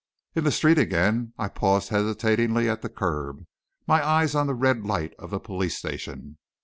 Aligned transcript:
In 0.33 0.43
the 0.45 0.51
street 0.51 0.79
again, 0.79 1.31
I 1.37 1.47
paused 1.47 1.89
hesitatingly 1.89 2.67
at 2.67 2.81
the 2.81 2.89
curb, 2.89 3.45
my 3.85 4.03
eyes 4.03 4.33
on 4.33 4.47
the 4.47 4.55
red 4.55 4.83
light 4.83 5.13
of 5.19 5.29
the 5.29 5.39
police 5.39 5.77
station. 5.77 6.39